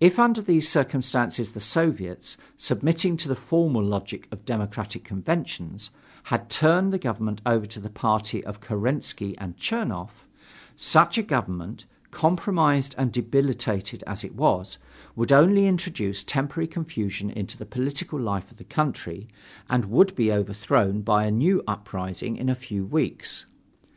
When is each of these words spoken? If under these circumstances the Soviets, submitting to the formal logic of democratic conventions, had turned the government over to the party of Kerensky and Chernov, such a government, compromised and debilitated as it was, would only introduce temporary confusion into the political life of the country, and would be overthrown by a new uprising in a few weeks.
If 0.00 0.18
under 0.18 0.42
these 0.42 0.68
circumstances 0.68 1.52
the 1.52 1.60
Soviets, 1.60 2.36
submitting 2.56 3.16
to 3.18 3.28
the 3.28 3.36
formal 3.36 3.84
logic 3.84 4.26
of 4.32 4.44
democratic 4.44 5.04
conventions, 5.04 5.90
had 6.24 6.50
turned 6.50 6.92
the 6.92 6.98
government 6.98 7.40
over 7.46 7.64
to 7.64 7.78
the 7.78 7.88
party 7.88 8.44
of 8.44 8.60
Kerensky 8.60 9.36
and 9.38 9.56
Chernov, 9.56 10.10
such 10.74 11.18
a 11.18 11.22
government, 11.22 11.84
compromised 12.10 12.96
and 12.98 13.12
debilitated 13.12 14.02
as 14.08 14.24
it 14.24 14.34
was, 14.34 14.76
would 15.14 15.30
only 15.30 15.68
introduce 15.68 16.24
temporary 16.24 16.66
confusion 16.66 17.30
into 17.30 17.56
the 17.56 17.64
political 17.64 18.18
life 18.18 18.50
of 18.50 18.58
the 18.58 18.64
country, 18.64 19.28
and 19.70 19.84
would 19.84 20.16
be 20.16 20.32
overthrown 20.32 21.02
by 21.02 21.24
a 21.24 21.30
new 21.30 21.62
uprising 21.64 22.36
in 22.36 22.48
a 22.48 22.56
few 22.56 22.84
weeks. 22.84 23.46